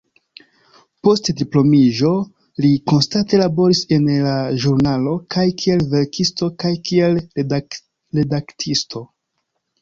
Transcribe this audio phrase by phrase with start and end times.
[1.07, 2.13] Post diplomiĝo
[2.65, 9.05] li konstante laboris en la ĵurnalo, kaj kiel verkisto kaj kiel redaktisto.